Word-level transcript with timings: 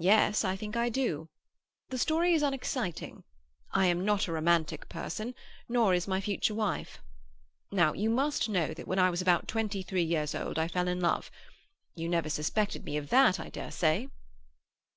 "Yes, 0.00 0.44
I 0.44 0.56
think 0.56 0.76
I 0.76 0.88
do. 0.88 1.28
The 1.90 1.98
story 1.98 2.32
is 2.34 2.42
unexciting. 2.42 3.22
I 3.70 3.86
am 3.86 4.04
not 4.04 4.26
a 4.26 4.32
romantic 4.32 4.88
person, 4.88 5.32
nor 5.68 5.94
is 5.94 6.08
my 6.08 6.20
future 6.20 6.56
wife. 6.56 7.00
Now, 7.70 7.92
you 7.92 8.10
must 8.10 8.48
know 8.48 8.74
that 8.74 8.88
when 8.88 8.98
I 8.98 9.10
was 9.10 9.22
about 9.22 9.46
twenty 9.46 9.84
three 9.84 10.02
years 10.02 10.34
old 10.34 10.58
I 10.58 10.66
fell 10.66 10.88
in 10.88 10.98
love. 10.98 11.30
You 11.94 12.08
never 12.08 12.28
suspected 12.28 12.84
me 12.84 12.96
of 12.96 13.10
that, 13.10 13.38
I 13.38 13.48
dare 13.48 13.70
say?" 13.70 14.08